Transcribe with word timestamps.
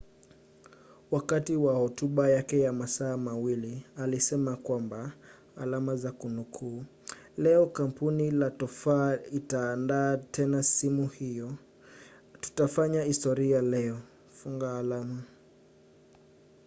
wakati 1.11 1.55
wa 1.55 1.75
hotuba 1.75 2.29
yake 2.29 2.59
ya 2.59 2.73
masaa 2.73 3.15
2 3.15 3.77
alisema 3.97 4.55
kwamba 4.55 5.11
leo 7.37 7.65
kampuni 7.67 8.31
la 8.31 8.51
tofaa 8.51 9.17
itaandaa 9.31 10.17
tena 10.17 10.63
simu 10.63 11.07
hiyo 11.07 11.53
tutafanya 12.41 13.03
historia 13.03 13.61
leo 13.61 13.97